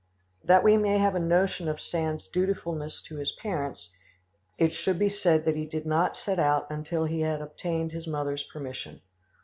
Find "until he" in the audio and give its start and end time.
6.71-7.21